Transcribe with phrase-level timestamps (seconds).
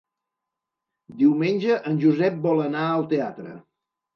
[1.19, 3.55] Diumenge en Josep vol anar al teatre.